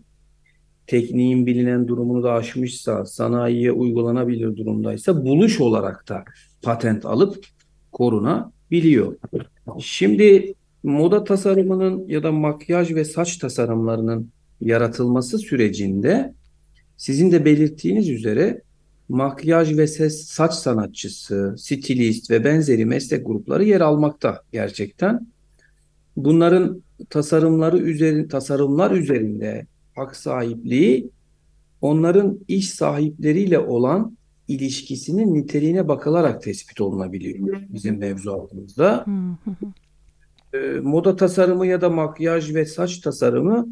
tekniğin 0.86 1.46
bilinen 1.46 1.88
durumunu 1.88 2.22
da 2.22 2.32
aşmışsa, 2.32 3.06
sanayiye 3.06 3.72
uygulanabilir 3.72 4.56
durumdaysa 4.56 5.24
buluş 5.24 5.60
olarak 5.60 6.08
da 6.08 6.24
patent 6.62 7.04
alıp 7.04 7.46
korunabiliyor. 7.92 9.16
Şimdi 9.80 10.54
moda 10.82 11.24
tasarımının 11.24 12.08
ya 12.08 12.22
da 12.22 12.32
makyaj 12.32 12.94
ve 12.94 13.04
saç 13.04 13.36
tasarımlarının 13.36 14.30
yaratılması 14.60 15.38
sürecinde 15.38 16.34
sizin 16.96 17.32
de 17.32 17.44
belirttiğiniz 17.44 18.08
üzere 18.08 18.62
makyaj 19.08 19.76
ve 19.76 19.86
ses 19.86 20.24
saç 20.26 20.54
sanatçısı, 20.54 21.54
stilist 21.58 22.30
ve 22.30 22.44
benzeri 22.44 22.84
meslek 22.84 23.26
grupları 23.26 23.64
yer 23.64 23.80
almakta 23.80 24.42
gerçekten. 24.52 25.26
Bunların 26.16 26.82
tasarımları 27.10 27.78
üzeri, 27.78 28.28
tasarımlar 28.28 28.90
üzerinde 28.90 29.66
hak 29.94 30.16
sahipliği 30.16 31.10
onların 31.80 32.38
iş 32.48 32.70
sahipleriyle 32.70 33.58
olan 33.58 34.16
ilişkisinin 34.48 35.34
niteliğine 35.34 35.88
bakılarak 35.88 36.42
tespit 36.42 36.80
olunabiliyor 36.80 37.62
bizim 37.68 37.98
mevzuatımızda. 37.98 39.04
E, 40.52 40.58
moda 40.82 41.16
tasarımı 41.16 41.66
ya 41.66 41.80
da 41.80 41.90
makyaj 41.90 42.54
ve 42.54 42.64
saç 42.64 42.98
tasarımı 42.98 43.68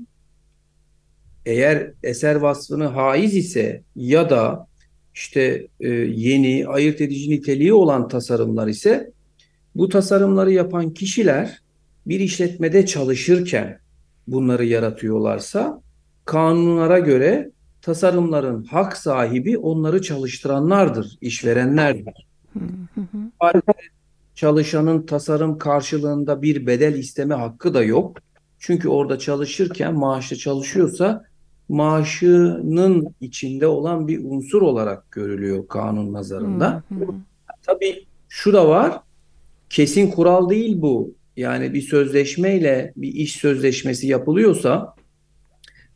eğer 1.47 1.93
eser 2.03 2.35
vasfını 2.35 2.85
haiz 2.85 3.37
ise 3.37 3.83
ya 3.97 4.31
da 4.31 4.67
işte 5.15 5.67
e, 5.81 5.89
yeni, 5.89 6.67
ayırt 6.69 7.01
edici 7.01 7.31
niteliği 7.31 7.73
olan 7.73 8.09
tasarımlar 8.09 8.67
ise 8.67 9.11
bu 9.75 9.89
tasarımları 9.89 10.53
yapan 10.53 10.95
kişiler 10.95 11.61
bir 12.07 12.21
işletmede 12.21 12.87
çalışırken 12.87 13.79
bunları 14.29 14.65
yaratıyorlarsa 14.65 15.83
kanunlara 16.25 16.99
göre 16.99 17.51
tasarımların 17.87 18.65
hak 18.65 18.97
sahibi 18.97 19.59
onları 19.59 20.03
çalıştıranlardır, 20.03 21.19
işverenlerdir. 21.21 22.27
Çalışanın 24.35 25.07
tasarım 25.07 25.59
karşılığında 25.59 26.43
bir 26.43 26.67
bedel 26.67 26.95
isteme 26.95 27.35
hakkı 27.35 27.75
da 27.75 27.83
yok. 27.83 28.19
Çünkü 28.59 28.89
orada 28.89 29.19
çalışırken 29.19 29.95
maaşlı 29.95 30.37
çalışıyorsa 30.37 31.25
maaşının 31.69 33.15
içinde 33.21 33.67
olan 33.67 34.09
bir 34.09 34.25
unsur 34.25 34.63
olarak 34.63 35.11
görülüyor 35.11 35.69
kanun 35.69 36.13
nazarında. 36.13 36.83
Tabii 37.63 38.07
şu 38.29 38.53
da 38.53 38.69
var. 38.69 39.01
Kesin 39.71 40.11
kural 40.11 40.51
değil 40.51 40.83
bu. 40.83 41.15
Yani 41.37 41.75
bir 41.75 41.83
sözleşmeyle 41.83 42.93
bir 42.97 43.15
iş 43.15 43.33
sözleşmesi 43.33 44.07
yapılıyorsa 44.07 44.95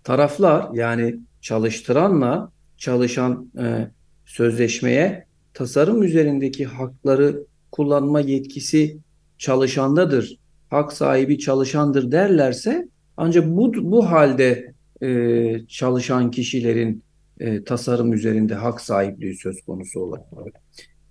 taraflar 0.04 0.74
yani 0.74 1.18
çalıştıranla 1.40 2.52
çalışan 2.76 3.50
e, 3.58 3.90
sözleşmeye 4.24 5.26
tasarım 5.54 6.02
üzerindeki 6.02 6.64
hakları 6.66 7.46
kullanma 7.72 8.20
yetkisi 8.20 8.98
çalışandadır. 9.38 10.38
Hak 10.70 10.92
sahibi 10.92 11.38
çalışandır 11.38 12.12
derlerse 12.12 12.88
ancak 13.16 13.46
bu 13.56 13.74
bu 13.74 14.10
halde 14.10 14.74
e, 15.02 15.66
çalışan 15.68 16.30
kişilerin 16.30 17.02
e, 17.40 17.64
tasarım 17.64 18.12
üzerinde 18.12 18.54
hak 18.54 18.80
sahipliği 18.80 19.34
söz 19.34 19.62
konusu 19.62 20.00
olabilir. 20.00 20.52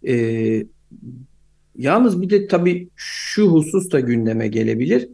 E, 0.07 0.65
yalnız 1.77 2.21
bir 2.21 2.29
de 2.29 2.47
tabii 2.47 2.89
şu 2.95 3.47
husus 3.47 3.91
da 3.91 3.99
gündeme 3.99 4.47
gelebilir. 4.47 5.09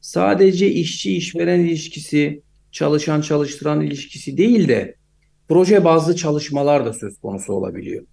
Sadece 0.00 0.70
işçi 0.70 1.16
işveren 1.16 1.60
ilişkisi, 1.60 2.42
çalışan 2.72 3.20
çalıştıran 3.20 3.80
ilişkisi 3.80 4.36
değil 4.36 4.68
de 4.68 4.94
proje 5.48 5.84
bazlı 5.84 6.16
çalışmalar 6.16 6.86
da 6.86 6.92
söz 6.92 7.18
konusu 7.18 7.52
olabiliyor. 7.52 8.04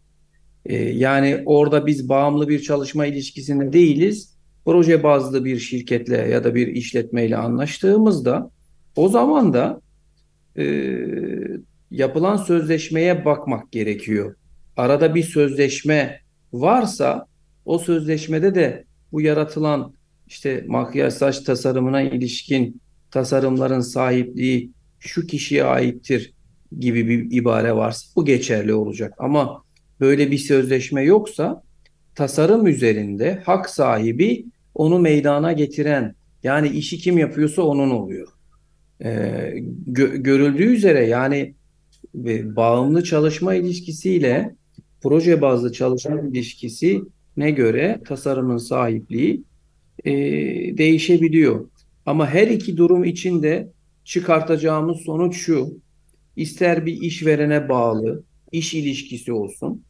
E, 0.65 0.75
yani 0.75 1.43
orada 1.45 1.85
biz 1.85 2.09
bağımlı 2.09 2.49
bir 2.49 2.61
çalışma 2.61 3.05
ilişkisinde 3.05 3.73
değiliz. 3.73 4.37
Proje 4.65 5.03
bazlı 5.03 5.45
bir 5.45 5.59
şirketle 5.59 6.17
ya 6.17 6.43
da 6.43 6.55
bir 6.55 6.67
işletmeyle 6.67 7.37
anlaştığımızda 7.37 8.51
o 8.95 9.09
zaman 9.09 9.53
da 9.53 9.81
e, 10.57 10.95
yapılan 11.91 12.37
sözleşmeye 12.37 13.25
bakmak 13.25 13.71
gerekiyor. 13.71 14.35
Arada 14.77 15.15
bir 15.15 15.23
sözleşme 15.23 16.19
varsa 16.53 17.25
o 17.65 17.79
sözleşmede 17.79 18.55
de 18.55 18.85
bu 19.11 19.21
yaratılan 19.21 19.93
işte 20.27 20.65
makyaj 20.67 21.13
saç 21.13 21.39
tasarımına 21.39 22.01
ilişkin 22.01 22.81
tasarımların 23.11 23.81
sahipliği 23.81 24.71
şu 24.99 25.27
kişiye 25.27 25.63
aittir 25.63 26.33
gibi 26.79 27.07
bir 27.07 27.37
ibare 27.37 27.75
varsa 27.75 28.07
bu 28.15 28.25
geçerli 28.25 28.73
olacak. 28.73 29.13
Ama 29.17 29.63
böyle 29.99 30.31
bir 30.31 30.37
sözleşme 30.37 31.03
yoksa 31.03 31.63
tasarım 32.15 32.67
üzerinde 32.67 33.41
hak 33.45 33.69
sahibi 33.69 34.45
onu 34.75 34.99
meydana 34.99 35.53
getiren 35.53 36.15
yani 36.43 36.69
işi 36.69 36.97
kim 36.97 37.17
yapıyorsa 37.17 37.61
onun 37.61 37.89
oluyor 37.89 38.27
e, 39.03 39.53
gö 39.87 40.15
görüldüğü 40.15 40.63
üzere 40.63 41.05
yani 41.05 41.53
bağımlı 42.55 43.03
çalışma 43.03 43.53
ilişkisiyle 43.53 44.55
proje 45.01 45.41
bazlı 45.41 45.71
çalışma 45.71 46.21
ilişkisi 46.21 47.01
ne 47.37 47.51
göre 47.51 48.01
tasarımın 48.05 48.57
sahipliği 48.57 49.43
e, 50.05 50.11
değişebiliyor. 50.77 51.69
Ama 52.07 52.29
her 52.29 52.47
iki 52.47 52.77
durum 52.77 53.03
için 53.03 53.43
de 53.43 53.71
çıkartacağımız 54.03 54.97
sonuç 54.97 55.37
şu. 55.37 55.79
İster 56.35 56.85
bir 56.85 57.01
işverene 57.01 57.69
bağlı 57.69 58.23
iş 58.51 58.73
ilişkisi 58.73 59.33
olsun, 59.33 59.83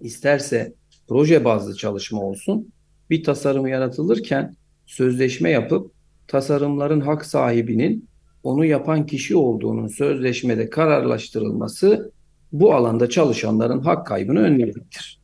isterse 0.00 0.74
proje 1.08 1.44
bazlı 1.44 1.76
çalışma 1.76 2.20
olsun. 2.20 2.72
Bir 3.10 3.24
tasarım 3.24 3.66
yaratılırken 3.66 4.56
sözleşme 4.86 5.50
yapıp 5.50 5.92
tasarımların 6.26 7.00
hak 7.00 7.24
sahibinin 7.26 8.08
onu 8.42 8.64
yapan 8.64 9.06
kişi 9.06 9.36
olduğunun 9.36 9.88
sözleşmede 9.88 10.70
kararlaştırılması 10.70 12.12
bu 12.52 12.74
alanda 12.74 13.08
çalışanların 13.10 13.80
hak 13.80 14.06
kaybını 14.06 14.40
önleyecektir. 14.40 15.17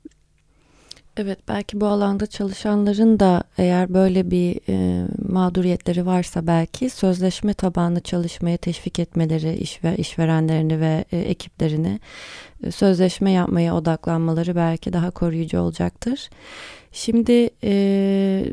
Evet 1.16 1.38
belki 1.48 1.80
bu 1.80 1.86
alanda 1.86 2.26
çalışanların 2.26 3.20
da 3.20 3.42
eğer 3.58 3.94
böyle 3.94 4.30
bir 4.30 4.60
e, 4.68 5.06
mağduriyetleri 5.28 6.06
varsa 6.06 6.46
belki 6.46 6.90
sözleşme 6.90 7.54
tabanlı 7.54 8.00
çalışmaya 8.00 8.56
teşvik 8.56 8.98
etmeleri 8.98 9.54
iş 9.54 9.84
ve 9.84 9.96
işverenlerini 9.96 10.80
ve 10.80 11.04
e, 11.12 11.18
ekiplerini 11.18 12.00
sözleşme 12.70 13.30
yapmaya 13.30 13.76
odaklanmaları 13.76 14.56
belki 14.56 14.92
daha 14.92 15.10
koruyucu 15.10 15.58
olacaktır. 15.58 16.30
Şimdi 16.92 17.50
e, 17.64 18.44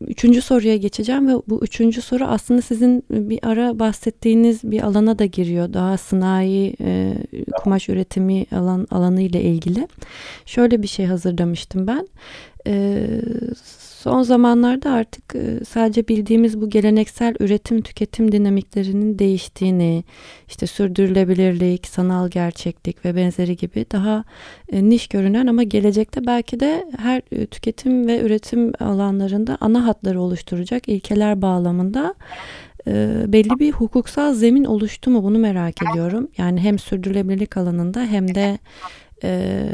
üçüncü 0.00 0.42
soruya 0.42 0.76
geçeceğim 0.76 1.28
ve 1.28 1.32
bu 1.48 1.64
üçüncü 1.64 2.02
soru 2.02 2.24
aslında 2.24 2.62
sizin 2.62 3.04
bir 3.10 3.38
ara 3.42 3.78
bahsettiğiniz 3.78 4.64
bir 4.64 4.82
alana 4.82 5.18
da 5.18 5.24
giriyor. 5.24 5.72
Daha 5.72 5.96
sanayi 5.96 6.76
e, 6.80 7.14
kumaş 7.62 7.88
üretimi 7.88 8.46
alan 8.52 8.86
alanı 8.90 9.20
ile 9.20 9.42
ilgili. 9.42 9.88
Şöyle 10.46 10.82
bir 10.82 10.88
şey 10.88 11.06
hazırlamıştım 11.06 11.86
ben. 11.86 12.08
E, 12.66 13.06
son 13.98 14.22
zamanlarda 14.22 14.90
artık 14.90 15.34
e, 15.34 15.64
sadece 15.64 16.08
bildiğimiz 16.08 16.60
bu 16.60 16.70
geleneksel 16.70 17.34
üretim 17.40 17.80
tüketim 17.80 18.32
dinamiklerinin 18.32 19.18
değiştiğini, 19.18 20.04
işte 20.48 20.66
sürdürülebilirlik, 20.66 21.86
sanal 21.86 22.28
gerçeklik 22.28 23.04
ve 23.04 23.16
benzeri 23.16 23.56
gibi 23.56 23.86
daha 23.92 24.24
e, 24.72 24.88
niş 24.88 25.08
görünen 25.08 25.46
ama 25.46 25.62
gelecekte 25.62 26.26
belki 26.26 26.60
de 26.60 26.90
her 26.98 27.22
e, 27.32 27.46
tüketim 27.46 28.06
ve 28.06 28.20
üretim 28.20 28.72
alanlarında 28.80 29.58
ana 29.60 29.86
hatları 29.86 30.20
oluşturacak 30.20 30.88
ilkeler 30.88 31.42
bağlamında 31.42 32.14
belli 33.26 33.58
bir 33.58 33.72
hukuksal 33.72 34.34
zemin 34.34 34.64
oluştu 34.64 35.10
mu 35.10 35.22
bunu 35.22 35.38
merak 35.38 35.74
ediyorum. 35.82 36.28
Yani 36.38 36.60
hem 36.60 36.78
sürdürülebilirlik 36.78 37.56
alanında 37.56 38.00
hem 38.00 38.34
de 38.34 38.58
e, 39.24 39.66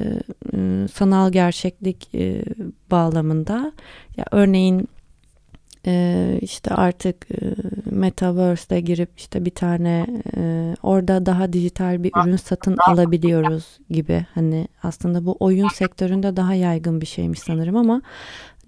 sanal 0.92 1.32
gerçeklik 1.32 2.14
e, 2.14 2.42
bağlamında 2.90 3.72
ya 4.16 4.24
örneğin 4.30 4.88
e, 5.86 6.38
işte 6.42 6.74
artık 6.74 7.30
e, 7.30 7.54
metaverse'de 7.90 8.80
girip 8.80 9.10
işte 9.16 9.44
bir 9.44 9.50
tane 9.50 10.06
e, 10.36 10.74
orada 10.82 11.26
daha 11.26 11.52
dijital 11.52 12.02
bir 12.02 12.12
ürün 12.24 12.36
satın 12.36 12.76
alabiliyoruz 12.88 13.78
gibi 13.90 14.26
hani 14.34 14.68
aslında 14.82 15.26
bu 15.26 15.36
oyun 15.40 15.68
sektöründe 15.68 16.36
daha 16.36 16.54
yaygın 16.54 17.00
bir 17.00 17.06
şeymiş 17.06 17.38
sanırım 17.40 17.76
ama 17.76 18.02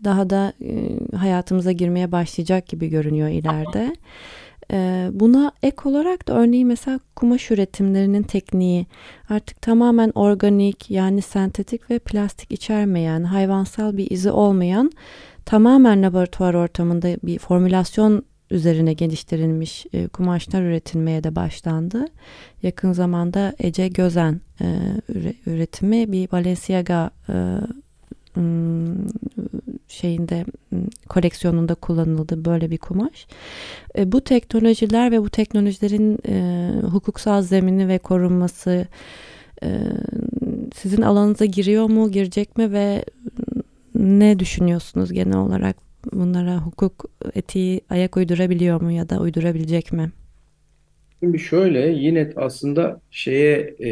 daha 0.05 0.31
da 0.31 0.53
e, 0.65 0.99
hayatımıza 1.17 1.73
girmeye 1.73 2.13
başlayacak 2.13 2.67
gibi 2.67 2.89
görünüyor 2.89 3.29
ileride. 3.29 3.85
Ee, 3.85 3.97
buna 5.13 5.53
ek 5.63 5.77
olarak 5.85 6.29
da 6.29 6.35
örneğin 6.35 6.69
mesela 6.69 7.01
kumaş 7.17 7.51
üretimlerinin 7.51 8.23
tekniği 8.23 8.87
artık 9.31 9.63
tamamen 9.63 10.13
organik 10.15 10.91
yani 10.91 11.23
sentetik 11.23 11.91
ve 11.91 11.99
plastik 11.99 12.53
içermeyen 12.53 13.25
hayvansal 13.25 13.97
bir 13.97 14.11
izi 14.11 14.31
olmayan 14.31 14.91
tamamen 15.45 16.03
laboratuvar 16.03 16.55
ortamında 16.55 17.09
bir 17.23 17.39
formülasyon 17.39 18.23
üzerine 18.51 18.93
geliştirilmiş 18.93 19.87
e, 19.93 20.09
kumaşlar 20.09 20.63
üretilmeye 20.63 21.25
de 21.25 21.37
başlandı. 21.37 22.05
Yakın 22.63 22.93
zamanda 22.93 23.55
Ece 23.59 23.89
Gözen 23.89 24.41
e, 24.61 24.67
üretimi 25.47 26.13
bir 26.13 26.31
Balenciaga 26.31 27.11
e, 27.29 27.35
şeyinde 29.89 30.45
koleksiyonunda 31.09 31.75
kullanıldı 31.75 32.45
böyle 32.45 32.71
bir 32.71 32.79
kumaş. 32.79 33.27
E, 33.99 34.13
bu 34.13 34.21
teknolojiler 34.21 35.13
ve 35.13 35.23
bu 35.23 35.31
teknolojilerin 35.31 36.19
e, 36.29 36.71
hukuksal 36.83 37.43
zemini 37.43 37.89
ve 37.89 37.99
korunması 37.99 38.87
sizin 40.75 41.03
alanınıza 41.03 41.45
giriyor 41.45 41.91
mu, 41.91 42.11
girecek 42.11 42.59
mi 42.59 42.73
ve 42.73 43.05
ne 43.95 44.39
düşünüyorsunuz 44.39 45.13
genel 45.13 45.37
olarak 45.37 45.77
bunlara 46.13 46.59
hukuk 46.59 47.05
etiği 47.35 47.81
ayak 47.91 48.17
uydurabiliyor 48.17 48.81
mu 48.81 48.93
ya 48.93 49.09
da 49.09 49.21
uydurabilecek 49.21 49.93
mi? 49.93 50.13
Şimdi 51.21 51.39
şöyle 51.39 51.89
yine 51.89 52.31
aslında 52.37 53.01
şeye 53.11 53.77
e, 53.81 53.91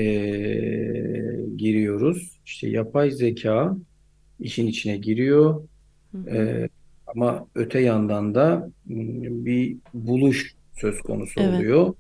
giriyoruz. 1.56 2.40
İşte 2.46 2.68
yapay 2.68 3.10
zeka 3.10 3.76
işin 4.44 4.66
içine 4.66 4.96
giriyor. 4.96 5.68
E, 6.30 6.68
ama 7.06 7.46
öte 7.54 7.80
yandan 7.80 8.34
da 8.34 8.70
bir 8.86 9.76
buluş 9.94 10.54
söz 10.72 11.00
konusu 11.00 11.40
Evet. 11.40 11.54
oluyor. 11.54 11.94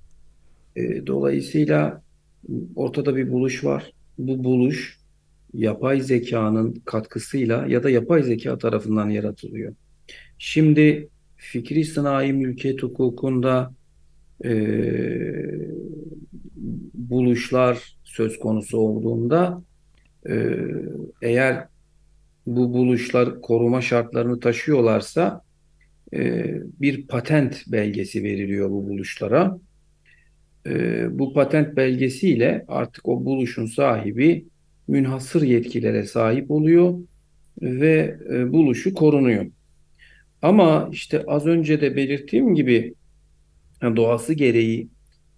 E, 0.76 1.06
dolayısıyla 1.06 2.02
ortada 2.76 3.16
bir 3.16 3.32
buluş 3.32 3.64
var. 3.64 3.92
Bu 4.18 4.44
buluş 4.44 4.98
yapay 5.54 6.00
zekanın 6.00 6.82
katkısıyla 6.84 7.66
ya 7.66 7.82
da 7.82 7.90
yapay 7.90 8.22
zeka 8.22 8.58
tarafından 8.58 9.10
yaratılıyor. 9.10 9.74
Şimdi 10.38 11.08
fikri 11.36 11.84
sınai 11.84 12.32
mülkiyet 12.32 12.82
hukukunda 12.82 13.74
e, 14.44 14.50
buluşlar 16.94 17.96
söz 18.04 18.38
konusu 18.38 18.78
olduğunda 18.78 19.62
e, 20.28 20.56
eğer 21.22 21.73
bu 22.46 22.72
buluşlar 22.72 23.40
koruma 23.40 23.80
şartlarını 23.80 24.40
taşıyorlarsa 24.40 25.42
e, 26.14 26.44
bir 26.80 27.06
patent 27.06 27.62
belgesi 27.66 28.22
veriliyor 28.22 28.70
bu 28.70 28.88
buluşlara. 28.88 29.58
E, 30.66 31.06
bu 31.18 31.34
patent 31.34 31.76
belgesiyle 31.76 32.64
artık 32.68 33.08
o 33.08 33.24
buluşun 33.24 33.66
sahibi 33.66 34.46
münhasır 34.88 35.42
yetkilere 35.42 36.06
sahip 36.06 36.50
oluyor 36.50 36.98
ve 37.62 38.18
e, 38.32 38.52
buluşu 38.52 38.94
korunuyor. 38.94 39.46
Ama 40.42 40.88
işte 40.92 41.24
az 41.26 41.46
önce 41.46 41.80
de 41.80 41.96
belirttiğim 41.96 42.54
gibi 42.54 42.94
yani 43.82 43.96
doğası 43.96 44.32
gereği 44.34 44.88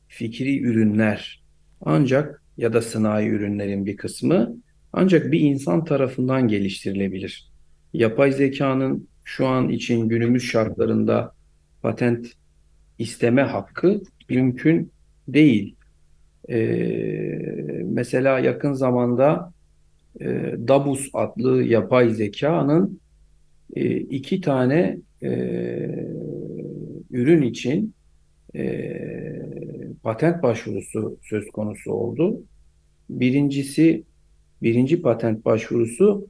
fikri 0.08 0.60
ürünler 0.62 1.44
ancak 1.80 2.42
ya 2.56 2.72
da 2.72 2.82
sınai 2.82 3.28
ürünlerin 3.28 3.86
bir 3.86 3.96
kısmı 3.96 4.56
ancak 4.92 5.32
bir 5.32 5.40
insan 5.40 5.84
tarafından 5.84 6.48
geliştirilebilir. 6.48 7.50
Yapay 7.92 8.32
zekanın 8.32 9.08
şu 9.24 9.46
an 9.46 9.68
için 9.68 10.08
günümüz 10.08 10.42
şartlarında 10.42 11.32
patent 11.82 12.26
isteme 12.98 13.42
hakkı 13.42 14.00
mümkün 14.28 14.92
değil. 15.28 15.76
Ee, 16.48 17.82
mesela 17.84 18.38
yakın 18.38 18.72
zamanda 18.72 19.52
e, 20.20 20.24
Dabus 20.68 21.10
adlı 21.12 21.62
yapay 21.62 22.10
zekanın 22.10 23.00
e, 23.76 23.96
iki 23.96 24.40
tane 24.40 24.98
e, 25.22 25.30
ürün 27.10 27.42
için 27.42 27.94
e, 28.56 29.02
patent 30.02 30.42
başvurusu 30.42 31.18
söz 31.22 31.48
konusu 31.48 31.92
oldu. 31.92 32.42
Birincisi, 33.10 34.04
birinci 34.62 35.02
patent 35.02 35.44
başvurusu 35.44 36.28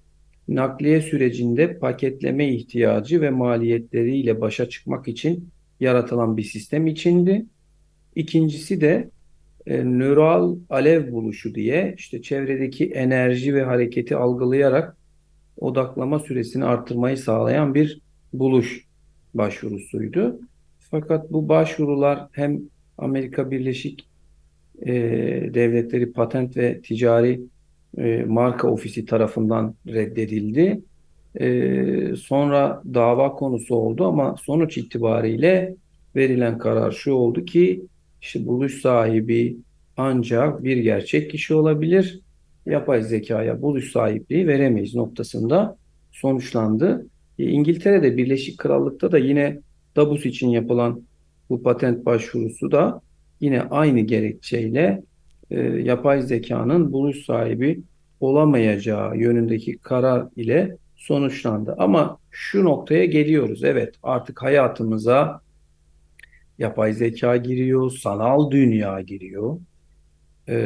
nakliye 0.49 1.01
sürecinde 1.01 1.79
paketleme 1.79 2.49
ihtiyacı 2.49 3.21
ve 3.21 3.31
maliyetleriyle 3.31 4.41
başa 4.41 4.69
çıkmak 4.69 5.09
için 5.09 5.49
yaratılan 5.81 6.37
bir 6.37 6.43
sistem 6.43 6.87
içindi. 6.87 7.47
İkincisi 8.15 8.81
de 8.81 9.11
e, 9.67 9.85
nöral 9.85 10.57
alev 10.71 11.13
buluşu 11.13 11.55
diye 11.55 11.95
işte 11.99 12.23
çevredeki 12.23 12.87
enerji 12.87 13.55
ve 13.55 13.63
hareketi 13.63 14.17
algılayarak 14.17 14.97
odaklama 15.57 16.19
süresini 16.19 16.65
artırmayı 16.65 17.17
sağlayan 17.17 17.75
bir 17.75 18.01
buluş 18.33 18.85
başvurusuydu. 19.35 20.41
Fakat 20.79 21.33
bu 21.33 21.49
başvurular 21.49 22.29
hem 22.33 22.61
Amerika 22.99 23.51
Birleşik 23.51 24.09
e, 24.83 24.93
Devletleri 25.55 26.13
Patent 26.13 26.57
ve 26.57 26.81
Ticari 26.81 27.41
e, 27.99 28.25
Marka 28.25 28.69
Ofisi 28.69 29.07
tarafından 29.07 29.75
reddedildi. 29.87 30.81
E, 31.41 32.17
sonra 32.17 32.83
dava 32.95 33.33
konusu 33.33 33.75
oldu 33.75 34.07
ama 34.07 34.37
sonuç 34.43 34.79
itibariyle 34.79 35.75
verilen 36.17 36.59
karar 36.59 36.93
şu 36.93 37.13
oldu 37.13 37.45
ki 37.45 37.83
işte 38.23 38.47
buluş 38.47 38.81
sahibi 38.81 39.57
ancak 39.97 40.65
bir 40.65 40.77
gerçek 40.77 41.31
kişi 41.31 41.55
olabilir. 41.55 42.21
Yapay 42.67 43.03
zekaya 43.03 43.63
buluş 43.63 43.93
sahipliği 43.93 44.47
veremeyiz 44.47 44.95
noktasında 44.95 45.77
sonuçlandı. 46.13 47.07
E, 47.39 47.45
İngiltere'de 47.45 48.17
Birleşik 48.17 48.59
Krallık'ta 48.59 49.13
da 49.13 49.19
yine 49.19 49.59
Dabus 49.97 50.27
için 50.27 50.49
yapılan 50.49 51.03
bu 51.51 51.63
patent 51.63 52.07
başvurusu 52.07 52.71
da 52.73 53.01
yine 53.41 53.63
aynı 53.63 54.01
gerekçeyle 54.01 55.03
e, 55.51 55.61
yapay 55.61 56.23
zekanın 56.23 56.93
buluş 56.93 57.25
sahibi 57.25 57.81
olamayacağı 58.21 59.17
yönündeki 59.17 59.79
karar 59.79 60.27
ile 60.37 60.77
sonuçlandı. 60.97 61.75
Ama 61.79 62.19
şu 62.31 62.65
noktaya 62.65 63.05
geliyoruz. 63.05 63.65
Evet, 63.65 63.95
artık 64.03 64.43
hayatımıza 64.43 65.41
yapay 66.59 66.93
zeka 66.93 67.37
giriyor, 67.37 67.91
sanal 67.91 68.51
dünya 68.51 69.01
giriyor, 69.01 69.59
e, 70.49 70.57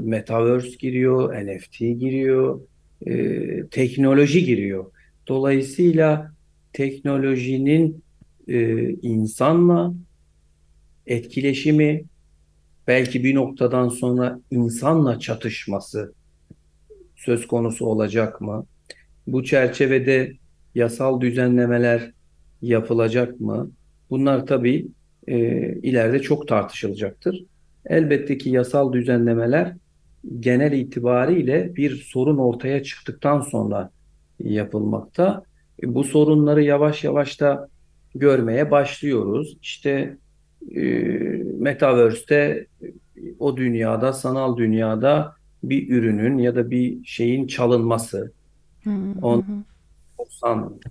metaverse 0.00 0.76
giriyor, 0.78 1.34
NFT 1.34 1.78
giriyor, 1.78 2.60
e, 3.06 3.66
teknoloji 3.66 4.44
giriyor. 4.44 4.84
Dolayısıyla 5.28 6.32
teknolojinin 6.72 8.02
e, 8.48 8.88
insanla 8.90 9.94
etkileşimi, 11.06 12.04
belki 12.86 13.24
bir 13.24 13.34
noktadan 13.34 13.88
sonra 13.88 14.40
insanla 14.50 15.18
çatışması 15.18 16.12
söz 17.16 17.46
konusu 17.46 17.86
olacak 17.86 18.40
mı? 18.40 18.66
Bu 19.26 19.44
çerçevede 19.44 20.32
yasal 20.74 21.20
düzenlemeler 21.20 22.12
yapılacak 22.62 23.40
mı? 23.40 23.70
Bunlar 24.10 24.46
tabii 24.46 24.88
e, 25.26 25.36
ileride 25.82 26.22
çok 26.22 26.48
tartışılacaktır. 26.48 27.44
Elbette 27.86 28.38
ki 28.38 28.50
yasal 28.50 28.92
düzenlemeler 28.92 29.76
genel 30.40 30.72
itibariyle 30.72 31.76
bir 31.76 31.96
sorun 31.96 32.38
ortaya 32.38 32.82
çıktıktan 32.82 33.40
sonra 33.40 33.90
yapılmakta. 34.40 35.42
E, 35.82 35.94
bu 35.94 36.04
sorunları 36.04 36.62
yavaş 36.62 37.04
yavaş 37.04 37.40
da 37.40 37.68
görmeye 38.14 38.70
başlıyoruz. 38.70 39.56
İşte 39.62 40.16
e, 40.76 40.82
Metaverse'te 41.58 42.66
o 43.38 43.56
dünyada, 43.56 44.12
sanal 44.12 44.56
dünyada 44.56 45.34
bir 45.62 45.90
ürünün 45.90 46.38
ya 46.38 46.54
da 46.54 46.70
bir 46.70 47.04
şeyin 47.04 47.46
çalınması, 47.46 48.32
Hı 48.84 48.90
hı 48.90 49.14
on, 49.22 49.64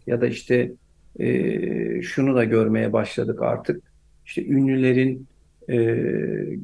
ya 0.07 0.21
da 0.21 0.27
işte 0.27 0.71
e, 1.19 2.01
şunu 2.01 2.35
da 2.35 2.43
görmeye 2.43 2.93
başladık 2.93 3.41
artık. 3.41 3.83
İşte 4.25 4.45
ünlülerin 4.45 5.27
e, 5.69 5.77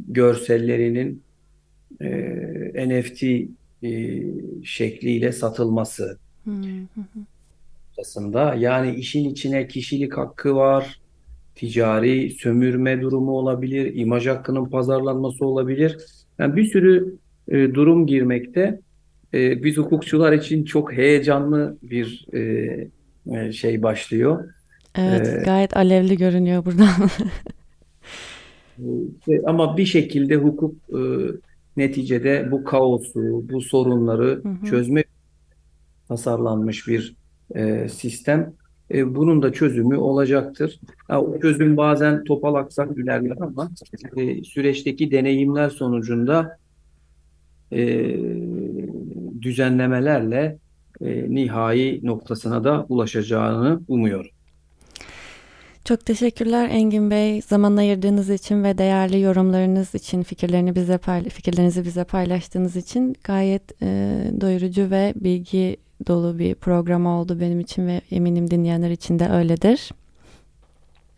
görsellerinin 0.08 1.24
e, 2.02 2.90
NFT 2.90 3.24
e, 3.84 4.24
şekliyle 4.64 5.32
satılması 5.32 6.18
Hı 6.46 6.52
hı. 6.52 6.88
Yani 8.58 8.96
işin 8.96 9.30
içine 9.30 9.68
kişilik 9.68 10.18
hakkı 10.18 10.56
var, 10.56 11.00
ticari 11.56 12.32
sömürme 12.32 13.02
durumu 13.02 13.32
olabilir, 13.32 13.96
imaj 13.96 14.28
hakkının 14.28 14.70
pazarlanması 14.70 15.46
olabilir. 15.46 15.98
Yani 16.40 16.56
bir 16.56 16.66
sürü 16.66 17.18
e, 17.48 17.74
durum 17.74 18.08
girmekte. 18.08 18.82
E, 19.34 19.64
biz 19.64 19.78
hukukçular 19.78 20.34
için 20.34 20.66
çok 20.66 20.94
heyecanlı 20.94 21.80
bir 21.84 22.26
e, 22.34 22.92
e, 23.28 23.52
şey 23.52 23.84
başlıyor. 23.84 24.50
Evet, 24.96 25.38
E, 25.38 25.44
gayet 25.44 25.78
alevli 25.78 26.18
görünüyor 26.18 26.66
buradan. 26.66 26.90
e, 29.28 29.42
ama 29.46 29.78
bir 29.78 29.86
şekilde 29.86 30.36
hukuk 30.36 30.76
e, 30.90 31.00
neticede 31.78 32.52
bu 32.52 32.64
kaosu, 32.64 33.50
bu 33.50 33.62
sorunları 33.62 34.44
Hı 34.44 34.50
hı. 34.50 34.66
çözme 34.66 35.04
tasarlanmış 36.08 36.88
bir 36.88 37.16
e, 37.56 37.90
sistem. 37.90 38.54
E, 38.94 39.16
bunun 39.16 39.42
da 39.42 39.54
çözümü 39.54 39.98
olacaktır. 39.98 40.80
Ha, 41.08 41.22
o 41.22 41.40
çözüm 41.40 41.78
bazen 41.78 42.24
topal 42.24 42.56
aksak 42.56 42.98
ilerler 42.98 43.38
ama 43.42 43.70
e, 44.18 44.44
süreçteki 44.44 45.12
deneyimler 45.12 45.70
sonucunda 45.70 46.58
e, 47.72 48.16
düzenlemelerle 49.42 50.58
e, 51.02 51.36
nihai 51.36 52.00
noktasına 52.04 52.64
da 52.64 52.86
ulaşacağını 52.90 53.82
umuyorum. 53.88 54.32
Çok 55.86 56.06
teşekkürler 56.06 56.70
Engin 56.70 57.12
Bey. 57.12 57.42
Zaman 57.42 57.78
ayırdığınız 57.78 58.30
için 58.30 58.64
ve 58.64 58.78
değerli 58.78 59.22
yorumlarınız 59.22 59.96
için, 59.96 60.24
fikirlerini 60.24 60.76
bize 60.76 61.00
fikirlerinizi 61.30 61.86
bize 61.86 62.04
paylaştığınız 62.04 62.76
için 62.76 63.16
gayet 63.24 63.82
e, 63.82 63.88
doyurucu 64.42 64.92
ve 64.92 65.14
bilgi 65.16 65.78
dolu 66.08 66.40
bir 66.40 66.56
program 66.56 67.06
oldu 67.06 67.40
benim 67.40 67.60
için 67.60 67.88
ve 67.88 68.02
eminim 68.12 68.52
dinleyenler 68.52 68.90
için 68.90 69.20
de 69.20 69.30
öyledir. 69.30 69.92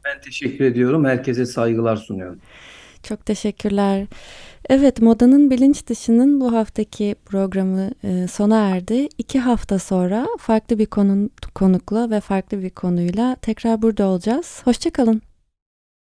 Ben 0.06 0.22
teşekkür 0.22 0.66
ediyorum. 0.66 1.06
Herkese 1.06 1.46
saygılar 1.46 1.96
sunuyorum. 1.96 2.40
Çok 3.04 3.26
teşekkürler. 3.26 4.08
Evet, 4.70 5.02
Modanın 5.02 5.52
Bilinç 5.52 5.88
Dışı'nın 5.88 6.42
bu 6.42 6.54
haftaki 6.54 7.16
programı 7.26 7.92
e, 8.04 8.28
sona 8.28 8.70
erdi. 8.70 9.08
İki 9.18 9.40
hafta 9.40 9.80
sonra 9.80 10.28
farklı 10.40 10.80
bir 10.80 10.86
konu, 10.86 11.30
konukla 11.56 12.10
ve 12.10 12.20
farklı 12.20 12.64
bir 12.64 12.70
konuyla 12.70 13.36
tekrar 13.36 13.82
burada 13.82 14.06
olacağız. 14.06 14.62
Hoşçakalın. 14.66 15.22